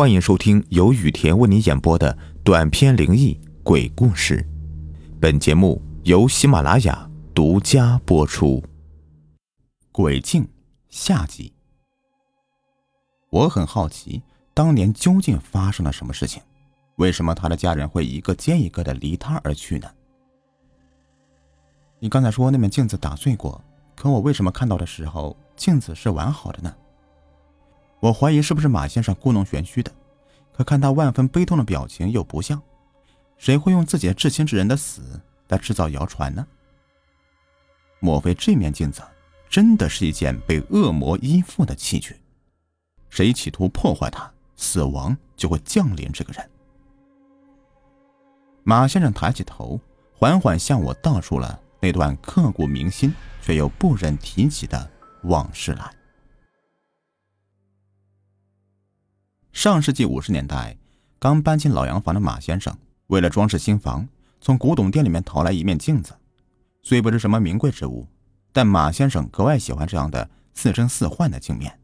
[0.00, 4.42] 欢迎收听由雨田为你演播的短篇灵异鬼故事。
[5.20, 8.64] 本节目由喜马拉雅独家播出。
[9.92, 10.48] 鬼镜
[10.88, 11.52] 下集。
[13.28, 14.22] 我很好奇，
[14.54, 16.42] 当年究竟发生了什么事情？
[16.96, 19.90] 为什么他的家人会一个接一个的离他而去呢？
[21.98, 23.62] 你刚才说那面镜子打碎过，
[23.94, 26.74] 可我为什么看到的时候镜子是完好的呢？
[28.00, 29.92] 我怀疑是不是马先生故弄玄虚的，
[30.52, 32.60] 可看他万分悲痛的表情又不像，
[33.36, 36.46] 谁会用自己至亲之人的死来制造谣传呢？
[37.98, 39.02] 莫非这面镜子
[39.50, 42.16] 真的是一件被恶魔依附的器具？
[43.10, 46.50] 谁企图破坏它，死亡就会降临这个人。
[48.62, 49.78] 马先生抬起头，
[50.14, 54.90] 缓缓向我道出了那段刻骨铭心却又不忍提起的
[55.24, 55.92] 往事来。
[59.52, 60.76] 上世纪五十年代，
[61.18, 62.76] 刚搬进老洋房的马先生，
[63.08, 64.08] 为了装饰新房，
[64.40, 66.16] 从古董店里面淘来一面镜子。
[66.82, 68.06] 虽不是什么名贵之物，
[68.52, 71.78] 但马先生格外喜欢这样的似真似幻的镜面，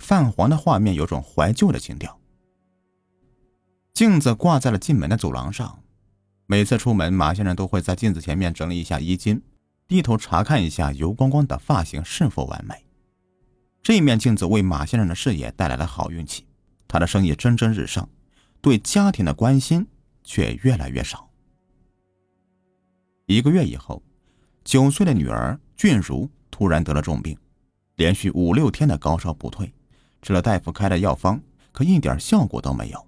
[0.00, 2.18] 泛黄的画面有种怀旧的情调。
[3.94, 5.82] 镜子挂在了进门的走廊上，
[6.46, 9.40] 每次出门，马先生都会在镜子前面整理一下衣襟，
[9.86, 12.84] 低头查看一下油光光的发型是否完美。
[13.82, 16.47] 这面镜子为马先生的事业带来了好运气。
[16.88, 18.08] 他的生意蒸蒸日上，
[18.60, 19.86] 对家庭的关心
[20.24, 21.30] 却越来越少。
[23.26, 24.02] 一个月以后，
[24.64, 27.38] 九岁的女儿俊如突然得了重病，
[27.96, 29.72] 连续五六天的高烧不退，
[30.22, 33.06] 吃了大夫开的药方，可一点效果都没有。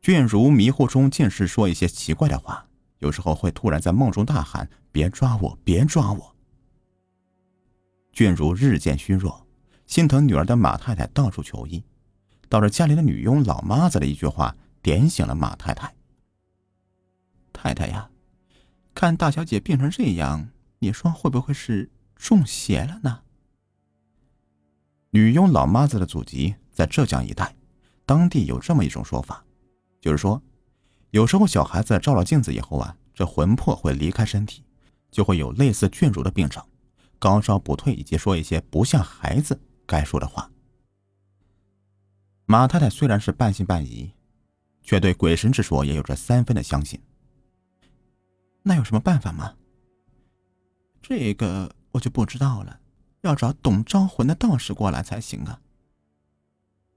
[0.00, 2.66] 俊如迷糊中尽是说一些奇怪的话，
[2.98, 6.36] 有时候会突然在梦中大喊：“别抓我，别抓我！”
[8.12, 9.46] 俊如日渐虚弱，
[9.86, 11.82] 心疼女儿的马太太到处求医。
[12.52, 15.94] 倒是家里的女佣老妈子的一句话点醒了马太太。
[17.50, 18.10] 太太呀，
[18.94, 23.22] 看大小姐病成这样，你说会不会是中邪了呢？
[25.12, 27.56] 女佣老妈子的祖籍在浙江一带，
[28.04, 29.42] 当地有这么一种说法，
[29.98, 30.42] 就是说，
[31.08, 34.62] 有时候小孩子照了镜子以后啊，这魂魄会离开身体，
[35.10, 36.62] 就会有类似郡主的病症，
[37.18, 40.51] 高烧不退，以及说一些不像孩子该说的话。
[42.52, 44.12] 马太太虽然是半信半疑，
[44.82, 47.00] 却对鬼神之说也有着三分的相信。
[48.62, 49.54] 那有什么办法吗？
[51.00, 52.78] 这个我就不知道了，
[53.22, 55.58] 要找懂招魂的道士过来才行啊。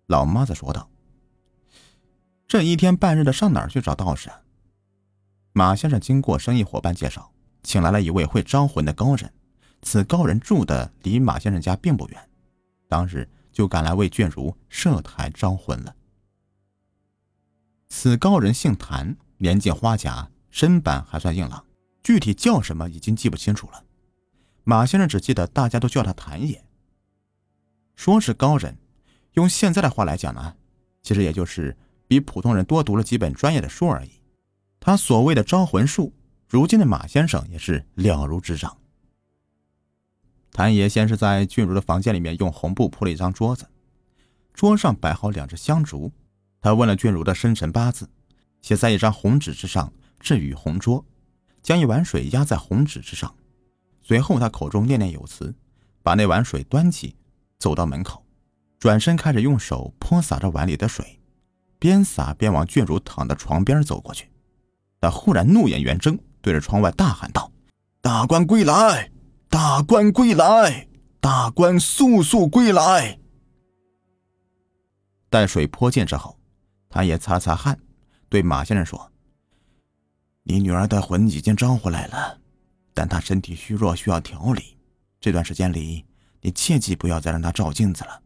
[0.08, 0.90] 老妈子说道
[2.46, 4.42] ：“这一天半日的，上哪儿去找道士？”啊？
[5.54, 7.32] 马先生经过生意伙伴介绍，
[7.64, 9.32] 请来了一位会招魂的高人。
[9.84, 12.30] 此高人住的离马先生家并不远，
[12.90, 13.26] 当日。
[13.56, 15.96] 就赶来为卷如设台招魂了。
[17.88, 21.66] 此高人姓谭，年近花甲，身板还算硬朗，
[22.04, 23.86] 具体叫什么已经记不清楚了。
[24.66, 26.66] 马先生只记得大家都叫他谭爷。
[27.96, 28.78] 说是高人，
[29.36, 30.58] 用现在的话来讲呢，
[31.02, 31.78] 其实也就是
[32.10, 34.20] 比普通人多读了几本专业的书而已。
[34.82, 36.14] 他所谓的招魂术，
[36.50, 38.78] 如今的马先生也是了如指掌。
[40.56, 43.68] 谭爷先是在俊如的房间里面用红布铺了一张桌子，
[44.54, 46.10] 桌上摆好两只香烛。
[46.62, 48.10] 他问了俊如的生辰八字，
[48.62, 51.06] 写在一张红纸之上，置于红桌，
[51.62, 53.36] 将一碗水压在红纸之上。
[54.02, 55.54] 随后他口中念念有词，
[56.02, 57.18] 把那碗水端起，
[57.60, 58.26] 走到门口，
[58.80, 61.20] 转身开始用手泼洒着碗里的水，
[61.78, 64.30] 边洒边往俊如躺的床边走过去。
[65.02, 67.52] 他忽然怒眼圆睁，对着窗外大喊道
[68.00, 69.12] ：“大官归来！”
[69.56, 70.86] 大官归来！
[71.22, 73.18] 大官速速归来！
[75.30, 76.38] 待水泼尽之后，
[76.90, 77.80] 他也擦擦汗，
[78.28, 79.10] 对马先生说
[80.44, 82.38] ：“你女儿的魂已经招回来了，
[82.94, 84.78] 但她身体虚弱，需要调理。
[85.22, 86.06] 这段时间里，
[86.42, 88.22] 你切记不要再让她照镜子了。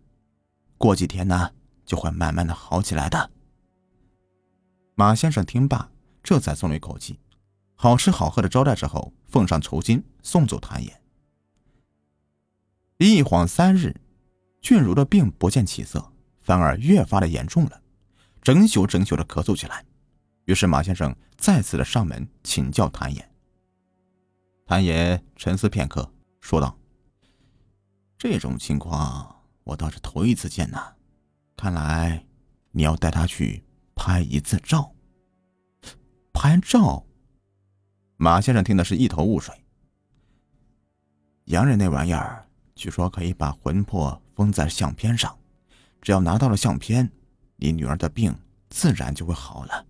[0.79, 1.51] 过几天呢，
[1.85, 3.29] 就会慢慢的好起来的。”
[4.97, 5.91] 马先生听罢，
[6.23, 7.20] 这才松了一口气。
[7.75, 10.98] 好吃好喝的招待之后，奉上酬金，送走谭爷。
[13.01, 13.96] 一晃三日，
[14.61, 17.81] 俊如的病不见起色，反而越发的严重了，
[18.41, 19.85] 整宿整宿的咳嗽起来。
[20.43, 23.31] 于是马先生再次的上门请教谭爷。
[24.66, 26.11] 谭爷沉思片刻，
[26.41, 26.78] 说道
[28.19, 30.93] ：“这种情况我倒是头一次见呐，
[31.55, 32.25] 看来
[32.72, 33.63] 你要带他去
[33.96, 34.93] 拍一次照。”
[36.35, 37.05] 拍照？
[38.17, 39.55] 马先生听的是一头雾水。
[41.46, 42.46] 洋人那玩意儿。
[42.79, 45.37] 据说可以把魂魄封在相片上，
[46.02, 47.11] 只要拿到了相片，
[47.58, 48.34] 你女儿的病
[48.70, 49.85] 自然就会好了。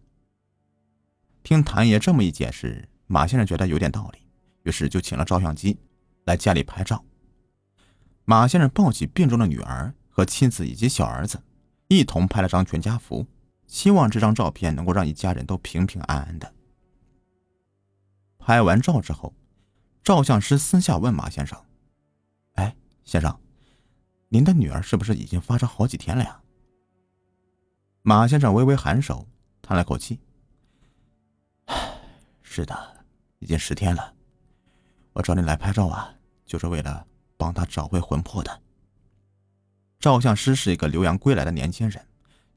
[1.44, 4.20] 听谭爷这么一解释，马先生觉得有点道理，
[4.64, 5.78] 于是就请了照相机
[6.26, 7.06] 来家里拍照。
[8.26, 11.40] 马先生抱起病中的女儿和妻子以及小儿子，
[11.90, 13.28] 一同拍了张全家福，
[13.68, 16.52] 希望这张照片能够让一家人都平平安安的。
[18.40, 19.36] 拍完照之后，
[20.04, 21.64] 照相师私下问马先生：“，
[23.10, 23.36] 先生，
[24.28, 26.40] 您的女儿是不是已经发烧好几天了呀？”
[28.04, 29.28] 马先生微微颔首，
[29.64, 30.20] 叹了口气。
[32.44, 33.04] 是的，
[33.40, 34.14] 已经十天了。
[35.14, 36.14] 我找你来拍照啊，
[36.46, 37.04] 就是为了
[37.36, 38.62] 帮他找回魂魄的。
[40.00, 42.08] 照相师是一个留洋归来的年轻人，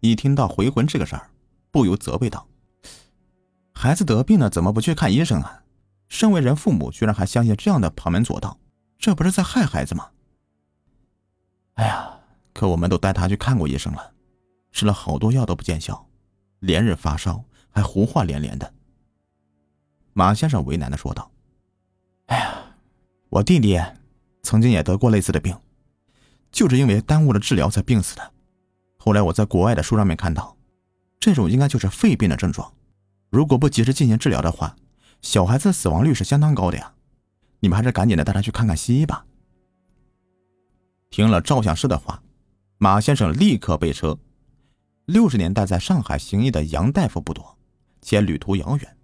[0.00, 1.30] 一听到回魂这个事儿，
[1.70, 2.46] 不由责备道
[3.72, 5.64] ：“孩子得病了，怎么不去看医生啊？
[6.10, 8.60] 身为人父母，居然还相信这样的旁门左道，
[8.98, 10.10] 这不是在害孩子吗？”
[11.74, 12.20] 哎呀，
[12.52, 14.12] 可我们都带他去看过医生了，
[14.72, 16.06] 吃了好多药都不见效，
[16.60, 18.72] 连日发烧，还胡话连连的。
[20.12, 21.30] 马先生为难的说道
[22.26, 22.76] ：“哎呀，
[23.30, 23.80] 我弟弟
[24.42, 25.58] 曾经也得过类似的病，
[26.50, 28.32] 就是因为耽误了治疗才病死的。
[28.98, 30.54] 后来我在国外的书上面看到，
[31.18, 32.70] 这种应该就是肺病的症状。
[33.30, 34.76] 如果不及时进行治疗的话，
[35.22, 36.92] 小孩子死亡率是相当高的呀。
[37.60, 39.24] 你们还是赶紧的带他去看看西医吧。”
[41.12, 42.22] 听了照相师的话，
[42.78, 44.18] 马先生立刻备车。
[45.04, 47.58] 六十年代在上海行医的杨大夫不多，
[48.00, 48.96] 且旅途遥远。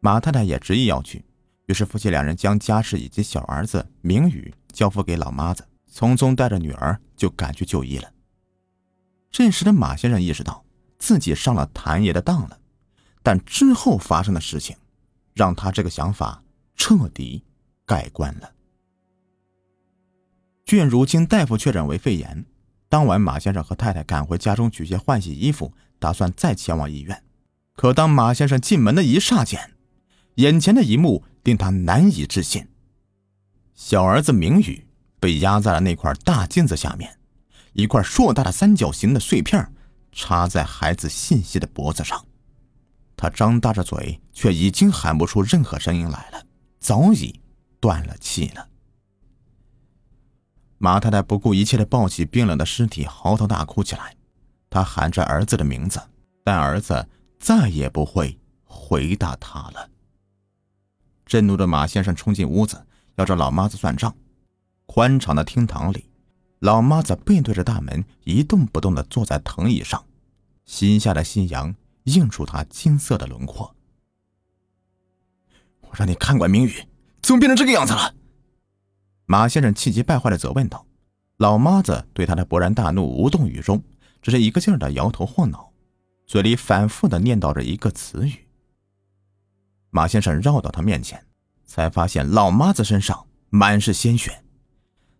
[0.00, 1.22] 马太太也执意要去，
[1.66, 5.62] 于是夫妻两人将家事以及小儿子明宇交付给老妈子，
[5.92, 8.10] 匆匆带着女儿就赶去就医了。
[9.30, 10.64] 这时的马先生意识到
[10.98, 12.58] 自己上了谭爷的当了，
[13.22, 14.74] 但之后发生的事情，
[15.34, 16.42] 让他这个想法
[16.76, 17.44] 彻底
[17.84, 18.52] 改观了。
[20.66, 22.44] 卷如今大夫确诊为肺炎，
[22.88, 27.22] 当晚马先生和太太赶回家中取些换洗衣服，打算再前往医院。
[27.76, 29.74] 可当马先生进门的一霎间，
[30.34, 32.66] 眼前的一幕令他难以置信：
[33.76, 34.84] 小儿子明宇
[35.20, 37.16] 被压在了那块大镜子下面，
[37.72, 39.72] 一块硕大的三角形的碎片
[40.10, 42.26] 插在孩子细细的脖子上。
[43.16, 46.42] 他张大着嘴，却已经喊不出任何声音来了，
[46.80, 47.40] 早已
[47.78, 48.68] 断了气了。
[50.78, 54.14] 马太太不顾一切的抱起冰冷的尸体，嚎啕大哭起来。
[54.68, 56.00] 她喊着儿子的名字，
[56.44, 57.08] 但儿子
[57.38, 59.90] 再也不会回答她了。
[61.24, 62.86] 震怒的马先生冲进屋子，
[63.16, 64.14] 要找老妈子算账。
[64.84, 66.08] 宽敞的厅堂里，
[66.60, 70.04] 老妈子背对着大门，一动不动地坐在藤椅上，
[70.64, 71.74] 西下的夕阳
[72.04, 73.74] 映出她金色的轮廓。
[75.80, 76.86] 我让你看管明宇，
[77.22, 78.14] 怎么变成这个样子了？
[79.26, 80.86] 马先生气急败坏地责问道。
[81.38, 83.82] 老妈子对他的勃然大怒无动于衷，
[84.22, 85.70] 只是一个劲儿地摇头晃脑，
[86.26, 88.46] 嘴里反复地念叨着一个词语。
[89.90, 91.22] 马先生绕到他面前，
[91.66, 94.42] 才发现老妈子身上满是鲜血。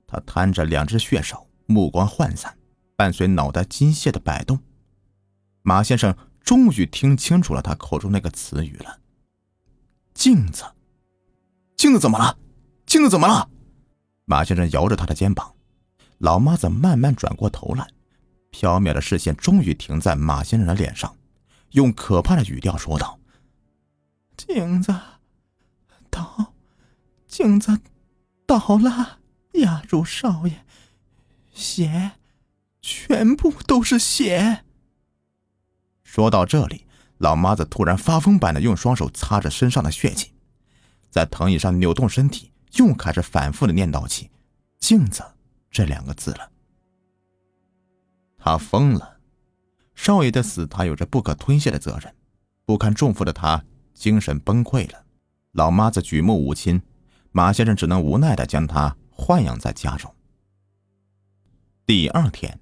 [0.06, 2.56] 他摊着两只血手，目光涣散，
[2.96, 4.58] 伴随脑袋机械的摆动。
[5.60, 9.00] 马先生终于听清楚了他口中那个词语了
[10.14, 10.64] ：“镜子，
[11.76, 12.38] 镜子怎么了？
[12.86, 13.50] 镜子怎么了？”
[14.26, 15.55] 马先生摇着他的肩膀。
[16.19, 17.88] 老妈子慢慢转过头来，
[18.50, 21.16] 飘渺的视线终于停在马先生的脸上，
[21.71, 23.18] 用可怕的语调说道。
[24.37, 24.95] 镜子
[26.11, 26.54] 倒，
[27.26, 27.80] 镜子
[28.47, 29.18] 倒了，
[29.54, 30.64] 压住少爷，
[31.52, 32.12] 血，
[32.83, 34.64] 全部都是血。
[36.02, 36.87] 说到这里，
[37.18, 40.33] 老妈子突然发疯般的用双手擦着身上的血迹，
[41.11, 44.30] 在藤椅上扭动身体，又开始反复的念叨起
[44.78, 45.23] “镜子”
[45.70, 46.50] 这两个字了。
[48.38, 49.18] 他疯了，
[49.94, 52.14] 少爷的死，他有着不可推卸的责任，
[52.64, 53.64] 不堪重负的他。
[53.94, 55.06] 精神崩溃了，
[55.52, 56.82] 老妈子举目无亲，
[57.32, 60.14] 马先生只能无奈的将他豢养在家中。
[61.87, 62.61] 第二天，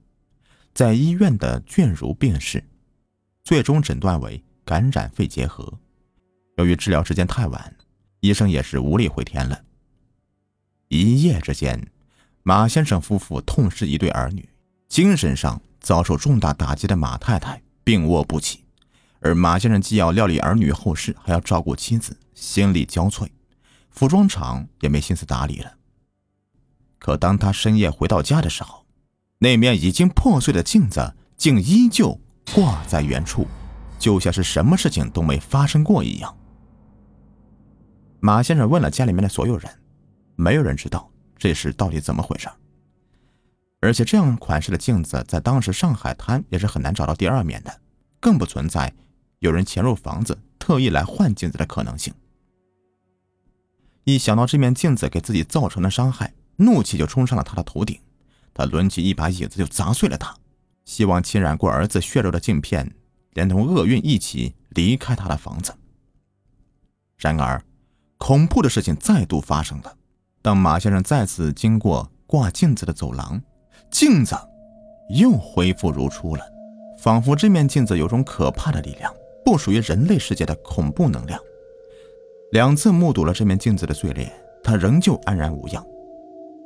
[0.72, 2.62] 在医院的卷如病逝，
[3.42, 5.76] 最终诊断为感染肺结核。
[6.56, 7.76] 由于治疗时间太晚，
[8.20, 9.60] 医生也是无力回天了。
[10.94, 11.88] 一夜之间，
[12.44, 14.48] 马先生夫妇痛失一对儿女，
[14.88, 18.62] 精神上遭受重大打击的马太太病卧不起。
[19.18, 23.26] 而马先生既要料理儿女后事，还要照顾妻子，心力交瘁，
[23.90, 25.72] 服装厂也没心思打理了。
[27.00, 28.86] 可当他深夜回到家的时候，
[29.38, 32.20] 那面已经破碎的镜子竟依旧
[32.54, 33.48] 挂在原处，
[33.98, 36.36] 就像是什么事情都没发生过一样。
[38.20, 39.68] 马先生问了家里面的所有人，
[40.36, 42.48] 没有人知道这事到底怎么回事。
[43.80, 47.80] 而且这样款式的镜子在当时上海滩也是很难找到第二面的，
[48.18, 48.92] 更不存在
[49.40, 52.14] 有人潜入房子特意来换镜子的可能性。
[54.04, 58.00] 一想到这面镜子给自己造成的伤害，怒气就冲上了他的头顶。
[58.54, 60.34] 他抡起一把椅子就砸碎了它，
[60.84, 62.94] 希望侵染过儿子血肉的镜片
[63.32, 65.74] 连同厄运一起离开他的房子。
[67.16, 67.62] 然而，
[68.16, 69.96] 恐怖的事情再度发生了。
[70.44, 73.40] 当马先生再次经过挂镜子的走廊，
[73.90, 74.36] 镜子
[75.08, 76.44] 又恢复如初了，
[76.98, 79.10] 仿佛这面镜子有种可怕的力量，
[79.42, 81.40] 不属于人类世界的恐怖能量。
[82.52, 84.30] 两次目睹了这面镜子的碎裂，
[84.62, 85.82] 他仍旧安然无恙。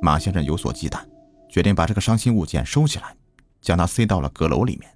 [0.01, 0.99] 马先生有所忌惮。
[1.47, 3.15] 决定把这个伤心物件收起来，
[3.59, 4.87] 将它塞到了阁楼里面。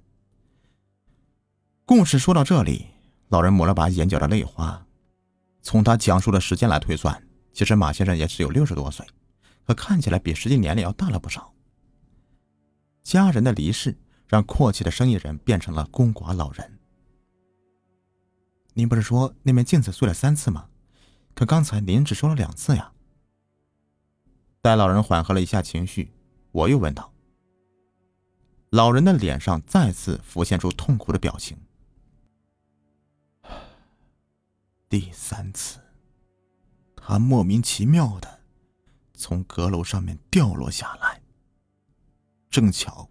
[1.84, 2.86] 故事说到这里，
[3.28, 4.86] 老人抹了把眼角的泪花。
[5.62, 7.20] 从他讲述的时间来推算，
[7.54, 9.06] 其实马先生也只有六十多岁，
[9.64, 11.54] 可看起来比实际年龄要大了不少。
[13.02, 13.96] 家人的离世
[14.26, 16.78] 让阔气的生意人变成了孤寡老人。
[18.72, 20.68] 您不是说那面镜子碎了三次吗？
[21.34, 22.92] 可刚才您只说了两次呀。
[24.60, 26.10] 待老人缓和了一下情绪。
[26.50, 27.12] 我又问道
[28.70, 31.56] ：“老人的脸上再次浮现出痛苦的表情。
[34.88, 35.80] 第三次，
[37.06, 38.40] 他莫名其妙的
[39.12, 41.20] 从阁楼上面掉落下来，
[42.48, 43.10] 正巧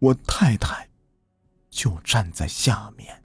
[0.00, 0.88] 我太太
[1.70, 3.22] 就站在下面。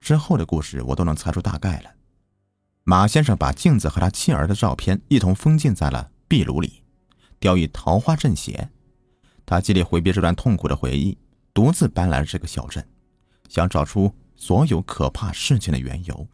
[0.00, 1.94] 之后的故事我都能猜出大概了。
[2.84, 6.82] 马先生把镜子和他妻儿的照片一同封禁在了壁炉里。”
[7.38, 8.70] 雕以桃花阵写，
[9.44, 11.18] 他极力回避这段痛苦的回忆，
[11.52, 12.86] 独自搬来了这个小镇，
[13.50, 16.26] 想找出所有可怕事情的缘由。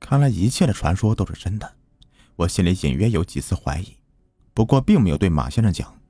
[0.00, 1.76] 看来一切的传说都是真的，
[2.36, 3.96] 我心里隐约有几丝怀疑，
[4.54, 6.00] 不过并没有对马先生讲，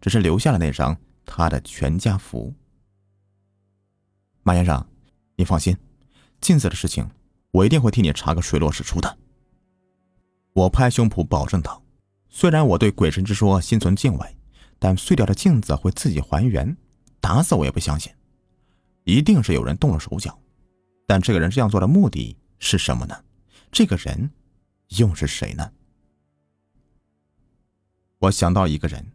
[0.00, 2.52] 只是留下了那张他的全家福。
[4.42, 4.86] 马先生，
[5.36, 5.76] 你放心，
[6.40, 7.08] 镜子的事情
[7.50, 9.18] 我一定会替你查个水落石出的。
[10.52, 11.82] 我拍胸脯保证道。
[12.30, 14.36] 虽然我对鬼神之说心存敬畏，
[14.78, 16.76] 但碎掉的镜子会自己还原，
[17.20, 18.12] 打死我也不相信。
[19.04, 20.38] 一定是有人动了手脚，
[21.06, 23.16] 但这个人这样做的目的是什么呢？
[23.70, 24.30] 这个人
[24.98, 25.72] 又是谁呢？
[28.18, 29.12] 我想到一个人，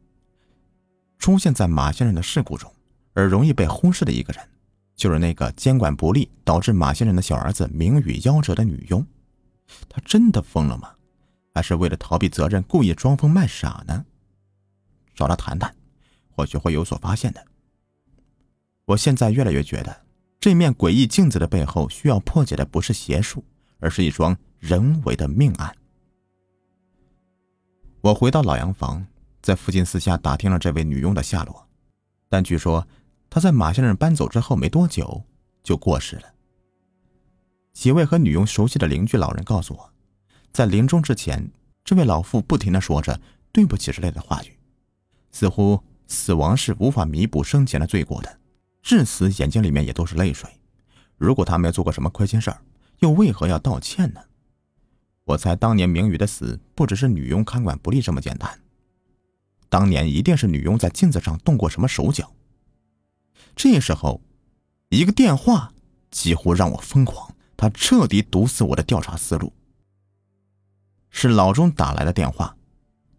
[1.17, 2.73] 出现在马先生的事故中，
[3.13, 4.49] 而容易被忽视的一个人，
[4.95, 9.05] 就是那个监管不力导致马先生的小儿子名誉夭折的女佣。
[9.89, 10.95] 她真的疯了吗？
[11.53, 14.05] 还是为了逃避责任，故意装疯卖傻呢？
[15.13, 15.75] 找他谈谈，
[16.31, 17.45] 或许会有所发现的。
[18.85, 20.05] 我现在越来越觉得，
[20.39, 23.45] 这面诡异镜子的背后，需要破解的不是邪术，
[23.83, 25.75] 而是一桩人为的命案。
[27.99, 29.05] 我回到老洋房，
[29.41, 31.67] 在附近私下打听了这位女佣的下落，
[32.29, 32.87] 但据说
[33.29, 35.21] 她在马先生搬走之后没多久
[35.61, 36.23] 就过世了。
[37.73, 39.93] 几位和女佣熟悉的邻居老人告诉我。
[40.53, 41.51] 在临终之前，
[41.83, 43.19] 这位老妇不停的说着
[43.51, 44.55] “对不起”之类的话语，
[45.31, 48.39] 似乎死亡是无法弥补生前的罪过的。
[48.83, 50.47] 至死眼睛里面也都是泪水。
[51.17, 52.61] 如果他没有做过什么亏心事儿，
[52.99, 54.21] 又为何要道歉呢？
[55.25, 58.59] 我猜当年明宇的死不只是女佣看管不力这么简单，
[59.69, 62.29] 当年一定是女佣在镜子上动过什么手脚。
[63.55, 64.19] 这时候，
[64.89, 65.73] 一个电话
[66.11, 69.53] 几乎让我疯狂，他彻底堵死我的调查思路。
[71.09, 72.57] 是老钟打来的电话，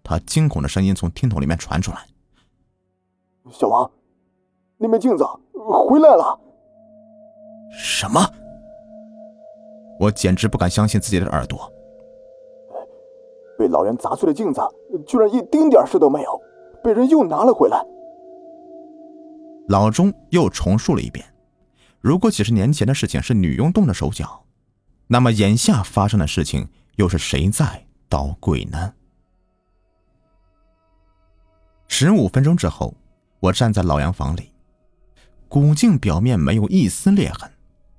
[0.02, 2.07] 他惊恐的声音从听筒里面传出来
[3.50, 3.90] ：“小王，
[4.76, 6.38] 那面镜子回来了。”
[7.78, 8.21] 什么？
[10.04, 11.70] 我简直不敢相信自己的耳朵。
[13.58, 14.61] 被老人砸碎的镜子，
[15.06, 16.40] 居然一丁点事都没有，
[16.82, 17.82] 被人又拿了回来。
[19.68, 21.25] 老钟又重述了一遍
[22.00, 24.44] ：“如果几十年前的事情是女佣动的手脚，
[25.06, 28.92] 那么眼下发生的事情又是谁在？”捣鬼呢！
[31.88, 32.94] 十五分钟之后，
[33.40, 34.52] 我站在老洋房里，
[35.49, 37.50] 古镜表面没有一丝裂痕，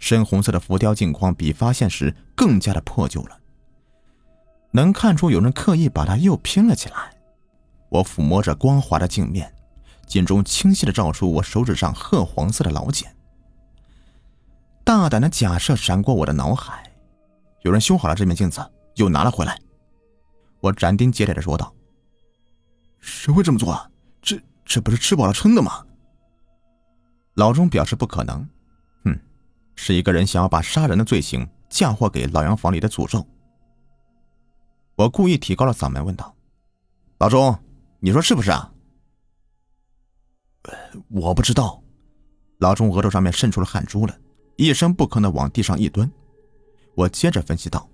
[0.05, 3.39] 深红色的浮雕镜框比发现时更加的破旧了，
[4.69, 7.12] 能看出有人刻意把它又拼了起来。
[7.89, 9.51] 我抚摸着光滑的镜面，
[10.05, 13.15] 镜中清晰的照出我手指上褐黄色的老茧。
[14.83, 16.83] 大胆的假设闪过我的脑海：
[17.63, 18.63] 有人修好了这面镜子，
[18.97, 19.59] 又拿了回来。
[20.59, 21.74] 我斩钉截铁的说道
[23.01, 23.91] ：“谁会这么做？
[24.21, 25.83] 这这不是吃饱了撑的吗？”
[27.33, 28.47] 老钟表示不可能。
[29.75, 33.25] 是一个人想要把杀人的罪行嫁祸给老洋房里的诅咒。
[34.96, 36.34] 我故意提高了嗓门问道
[37.20, 37.58] ：“老钟，
[38.00, 38.72] 你说是不是啊？
[41.10, 41.82] 我不知道。
[42.60, 44.17] 老钟额头上面渗出了汗珠了，
[44.55, 46.10] 一声不吭的往地上一蹲。
[46.96, 47.89] 我接着分析道：“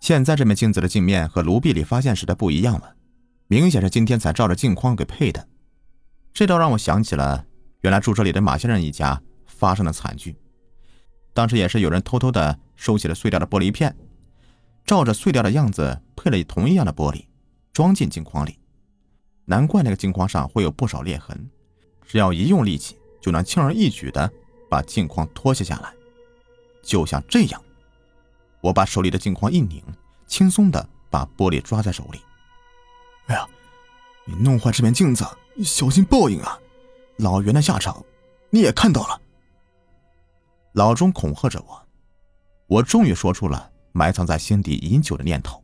[0.00, 2.96] 现在这面镜子的镜面和炉壁里发现时的不一样了，
[3.46, 5.46] 明显是今天才照着镜框给配的。
[6.32, 7.44] 这倒让我想起了
[7.82, 9.20] 原来住这里的马先生一家
[9.58, 10.36] 发生的惨剧。
[11.34, 13.94] 当时也是有人偷偷的收起了碎掉的玻璃片，
[14.86, 17.26] 照着碎掉的样子配了同一样的玻璃，
[17.72, 18.58] 装进镜框里。
[19.44, 21.50] 难怪那个镜框上会有不少裂痕。”
[22.10, 24.32] 只要一用力气，就能轻而易举的
[24.70, 25.92] 把镜框脱卸下来，
[26.82, 27.62] 就像这样。
[28.62, 29.84] 我把手里的镜框一拧，
[30.26, 32.20] 轻松的把玻璃抓在手里。
[33.26, 33.46] 哎呀，
[34.24, 35.22] 你弄坏这面镜子，
[35.62, 36.58] 小心报应啊！
[37.18, 38.02] 老袁的下场
[38.48, 39.20] 你也看到了。
[40.78, 41.88] 老钟恐吓着我，
[42.68, 45.60] 我终于说出了埋藏在心底已久的念头：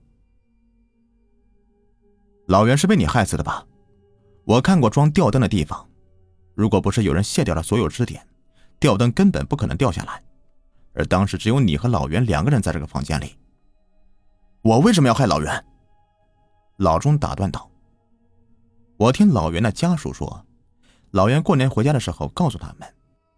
[2.49, 3.65] 老袁是被你害死的吧？
[4.45, 5.89] 我看过装吊灯的地方。
[6.57, 8.27] 如果不是有人卸掉了所有支点，
[8.81, 10.21] 吊灯根本不可能掉下来。
[10.95, 13.39] 而当时只有你和老袁两个人在这个房间里。
[14.63, 15.65] 我为什么要害老袁？
[16.79, 17.71] 老钟打断道
[18.99, 20.45] ：“我听老袁的家属说，
[21.13, 22.95] 老袁过年回家的时候告诉他们，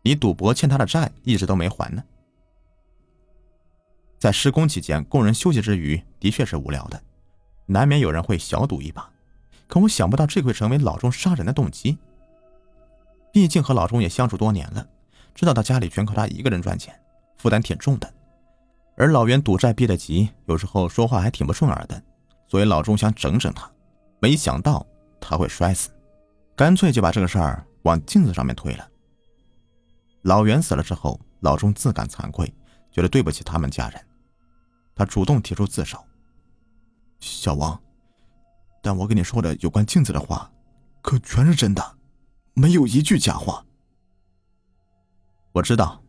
[0.06, 2.04] 你赌博欠他的债一直都没还呢。
[4.20, 7.02] 在施工期间，工人休息之余的确是无聊的，
[7.66, 9.10] 难免有人会小赌一把。
[9.66, 11.98] 可我想不到这会成为老钟杀人的动机。”
[13.34, 14.86] 毕竟和老钟也相处多年了，
[15.34, 16.96] 知道他家里全靠他一个人赚钱，
[17.38, 18.08] 负担挺重的。
[18.96, 22.00] 而老袁赌债逼得急，有时候说话还挺不顺耳的，
[22.46, 23.68] 所以老钟想整整他，
[24.20, 24.86] 没想到
[25.20, 25.90] 他会摔死，
[26.54, 28.88] 干脆就把这个事儿往镜子上面推了。
[30.26, 32.52] 老袁死了之后，老钟自感惭愧，
[32.90, 34.06] 觉得对不起他们家人，
[34.92, 36.04] 他主动提出自首。
[37.20, 37.80] 小王，
[38.82, 40.50] 但我跟你说的有关镜子的话，
[41.00, 41.96] 可全是真的。
[42.54, 43.64] 没有一句假话。
[45.52, 46.02] 我知道，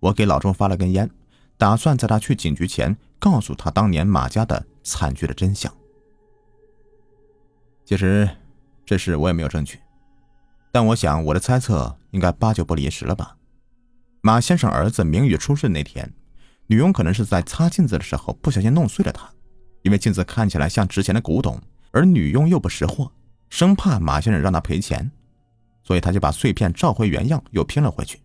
[0.00, 1.08] 我给老钟发了根烟，
[1.56, 5.72] 打算在他去警局前告诉他当年马家的惨剧的真相。
[7.84, 8.28] 其实，
[8.84, 9.78] 这事我也没有证据，
[10.76, 13.34] 但我想我的猜测应该八九不离十了吧。
[14.20, 16.12] 马先生儿子明宇出事那天，
[16.66, 19.26] 女佣可能是在擦镜子的时候不小心弄碎了它，
[19.80, 21.58] 因为镜子看起来像值钱的古董，
[21.92, 23.10] 而女佣又不识货，
[23.48, 25.10] 生怕马先生让她赔钱。
[25.82, 28.20] 所以他就把碎片照回原样，又拼了回去。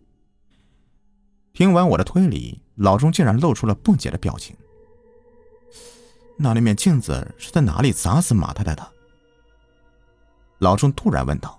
[1.54, 4.54] 听完我的推理，老钟竟然露出了不解的表情。
[6.36, 8.86] 那那面镜子是在哪里砸死马太太的？
[10.58, 11.58] 老钟突然问道。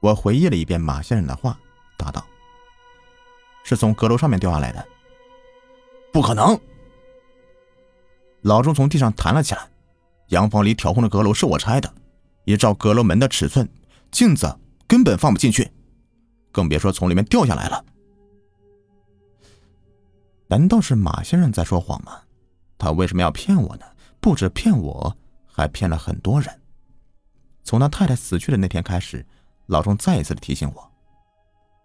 [0.00, 1.58] 我回忆了一遍马先生的话，
[1.96, 2.24] 答道
[3.64, 4.86] ：“是从阁楼上面掉下来的。”
[6.12, 6.58] 不可能！
[8.42, 9.68] 老钟从地上弹了起来。
[10.28, 11.92] 洋房里挑空的阁楼是我拆的，
[12.44, 13.68] 依照阁楼门的尺寸，
[14.10, 14.58] 镜子。
[14.86, 15.70] 根本放不进去，
[16.50, 17.84] 更别说从里面掉下来了。
[20.46, 22.22] 难道是马先生在说谎吗？
[22.78, 23.84] 他为什么要骗我呢？
[24.18, 26.62] 不止骗我，还骗了很多人。
[27.64, 29.26] 从他太太死去的那天开始，
[29.68, 30.92] 老钟再一次的提醒我，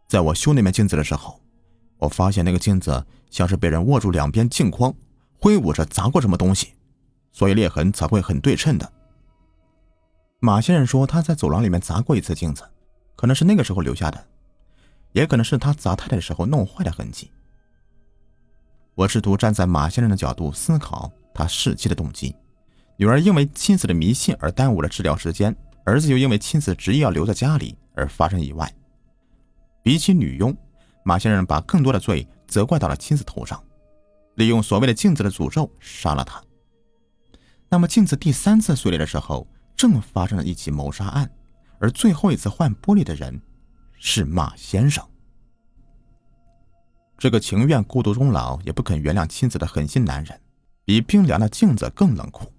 [0.10, 1.40] 在我修那面镜子的时候，
[1.98, 4.94] 我发现那个镜子像是被人握住两边镜框，
[5.40, 6.74] 挥舞着砸过什么东西，
[7.32, 8.92] 所以裂痕才会很对称的。
[10.40, 12.64] 马先生说他在走廊里面砸过一次镜子。
[13.16, 14.22] 可能是那个时候留下的，
[15.14, 17.32] 也可能是他砸太太的时候弄坏的痕迹。
[18.96, 22.36] 我试图站在马先生的角度思考他弑妻的动机。
[22.98, 28.74] 女儿因为妻子的迷信而耽误了治疗时间，儿子又因为妻子执意要留在家里而发生意外。
[29.82, 30.56] 比起女佣，
[31.04, 33.62] 马先生把更多的罪责怪到了妻子头上，
[34.36, 36.42] 利用所谓的镜子的诅咒杀了她。
[37.70, 41.30] 那么镜子第三次碎裂的时候，正发生了一起谋杀案。
[41.80, 43.42] 而最后一次换玻璃的人
[44.00, 45.06] 是马先生，
[47.18, 50.40] 这个情愿孤独终老也不肯原谅妻子的狠心男人，
[50.86, 52.50] 比冰凉的镜子更冷酷。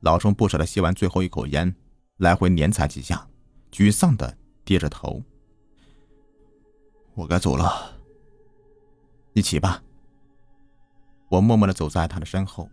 [0.00, 1.74] 老钟不舍得吸完最后一口烟，
[2.18, 3.26] 来回碾踩几下，
[3.72, 5.22] 沮丧的低着头。
[7.14, 7.98] 我该走了，
[9.32, 9.82] 一起吧。
[11.28, 12.70] 我默默的走在他的身后，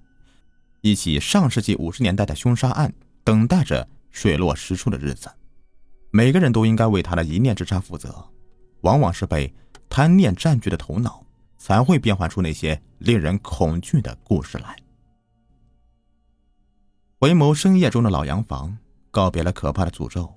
[0.81, 5.31] 一起上世纪五十年代的凶杀案等待着水落石出的日子。
[6.11, 8.29] 每个人都应该为他的一念之差负责，
[8.81, 9.53] 往往是被
[9.89, 11.25] 贪念占据的头脑，
[11.57, 14.75] 才会变换出那些令人恐惧的故事来。
[17.19, 18.77] 回眸深夜中的老洋房，
[19.15, 20.29] 告别了可怕的诅咒，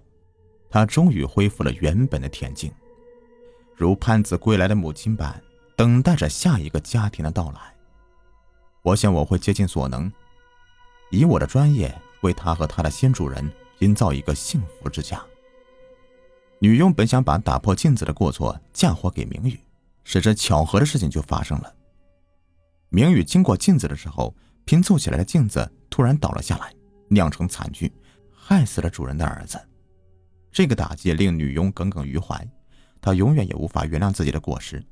[0.71, 2.71] 他终于恢复了原本的恬静，
[3.75, 5.43] 如盼子归来的母亲般，
[5.75, 7.75] 等待着下一个家庭的到来。
[8.83, 10.13] 我想我会竭尽所能，
[11.11, 15.21] 以我的专业为他和他的新主人营造一个幸福之家。
[16.61, 19.59] 女佣本想把打破镜子的过错嫁祸给明宇，
[20.05, 21.75] 谁知巧合的事情就发生了。
[22.91, 24.33] 明宇经过镜子的时候，
[24.65, 26.73] 拼凑起来的镜子突然倒了下来，
[27.09, 27.93] 酿成惨剧，
[28.49, 29.61] 害死了主人的儿子。
[30.51, 32.49] 这个打击令女佣耿耿于怀，
[32.99, 34.83] 她永远也无法原谅自己的过失，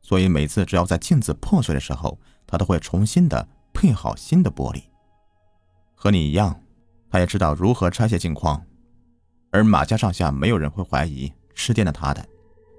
[0.00, 4.84] 所以每次只要在镜子破碎的时候，她都会重新的配好新的玻璃。
[5.94, 6.58] 和你一样，
[7.10, 8.64] 她也知道如何拆卸镜框。
[9.50, 12.26] 而马家上下没有人会怀疑吃电的他的，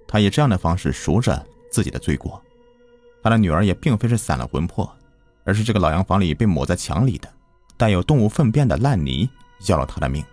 [0.08, 2.42] 他以这样的方式赎着自己的罪过。
[3.22, 4.92] 他的女儿也并非是散了魂魄，
[5.44, 7.32] 而是这个老洋房里被抹在墙里的
[7.78, 9.30] 带有动物粪便的烂泥
[9.68, 10.24] 要了他的命。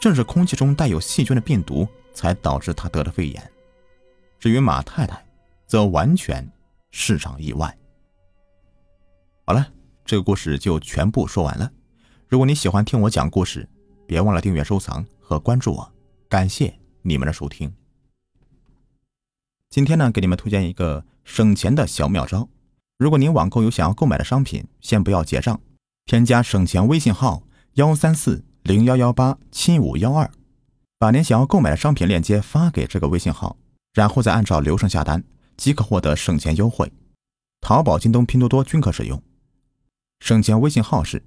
[0.00, 3.52] 正是空气中带有细菌的病毒才导致他得了肺炎。
[4.38, 5.22] 至于马太太，
[5.66, 6.50] 则完全
[6.90, 7.76] 是场意外。
[9.44, 9.66] 好了，
[10.04, 11.70] 这个故事就全部说完了。
[12.28, 13.68] 如果你喜欢听我讲故事，
[14.06, 15.92] 别忘了订阅、收藏和关注我，
[16.28, 17.72] 感谢你们的收听。
[19.68, 22.48] 今天呢，给你们推荐一个省钱的小妙招。
[22.96, 25.60] 如果您网购有想要购买的商品，先不要结账，
[26.06, 27.42] 添加省钱微信号
[27.74, 30.30] 幺三四零幺幺八七五幺二，
[30.98, 33.56] 把您想要购买的商品链接发给这个微信号，
[33.94, 35.22] 然后再按照流程下单，
[35.56, 36.92] 即可获得省钱优惠。
[37.60, 39.22] 淘宝、京东、拼多多均可使用。
[40.20, 41.22] 省钱微信号是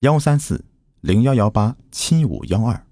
[0.00, 0.64] 幺三四。
[1.00, 2.87] 零幺幺八七五幺二。